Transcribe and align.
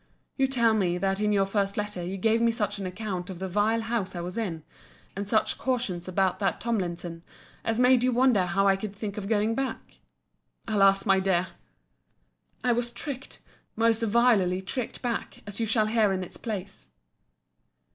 You 0.35 0.47
tell 0.47 0.73
me, 0.73 0.97
that 0.97 1.21
in 1.21 1.31
your 1.31 1.45
first 1.45 1.77
letter 1.77 2.03
you 2.03 2.17
gave 2.17 2.41
me 2.41 2.51
such 2.51 2.79
an 2.79 2.87
account 2.87 3.29
of 3.29 3.37
the 3.37 3.47
vile 3.47 3.81
house 3.81 4.15
I 4.15 4.21
was 4.21 4.35
in, 4.35 4.63
and 5.15 5.27
such 5.29 5.59
cautions 5.59 6.07
about 6.07 6.39
that 6.39 6.59
Tomlinson, 6.59 7.21
as 7.63 7.79
made 7.79 8.01
you 8.01 8.11
wonder 8.11 8.47
how 8.47 8.67
I 8.67 8.75
could 8.75 8.95
think 8.95 9.17
of 9.19 9.29
going 9.29 9.53
back. 9.53 9.99
Alas, 10.67 11.05
my 11.05 11.19
dear! 11.19 11.49
I 12.63 12.71
was 12.71 12.91
tricked, 12.91 13.41
most 13.75 14.01
vilely 14.01 14.63
tricked 14.63 15.03
back, 15.03 15.43
as 15.45 15.59
you 15.59 15.67
shall 15.67 15.85
hear 15.85 16.11
in 16.11 16.23
its 16.23 16.37
place. 16.37 16.89